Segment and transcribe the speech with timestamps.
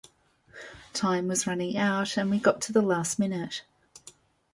[0.93, 3.61] time was running out and we got to the last minute